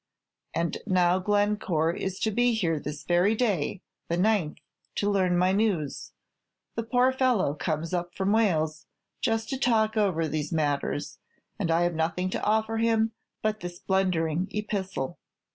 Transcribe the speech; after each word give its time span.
And 0.55 0.79
now 0.87 1.19
Glencore 1.19 1.93
is 1.93 2.19
to 2.21 2.31
be 2.31 2.53
here 2.55 2.79
this 2.79 3.03
very 3.03 3.35
day 3.35 3.81
the 4.07 4.17
ninth 4.17 4.57
to 4.95 5.07
learn 5.11 5.37
my 5.37 5.51
news. 5.51 6.11
The 6.73 6.81
poor 6.81 7.11
fellow 7.13 7.53
comes 7.53 7.93
up 7.93 8.15
from 8.15 8.31
Wales, 8.31 8.87
just 9.21 9.47
to 9.49 9.59
talk 9.59 9.95
over 9.95 10.27
these 10.27 10.51
matters, 10.51 11.19
and 11.59 11.69
I 11.69 11.81
have 11.83 11.93
nothing 11.93 12.31
to 12.31 12.41
offer 12.41 12.77
him 12.77 13.11
but 13.43 13.59
this 13.59 13.77
blundering 13.77 14.47
epistle. 14.55 15.19